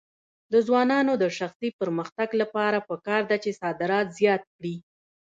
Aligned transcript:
د 0.51 0.53
ځوانانو 0.67 1.13
د 1.23 1.25
شخصي 1.37 1.69
پرمختګ 1.79 2.29
لپاره 2.41 2.85
پکار 2.89 3.21
ده 3.31 3.37
چې 3.43 3.57
صادرات 3.61 4.07
زیات 4.19 4.43
کړي. 4.55 4.75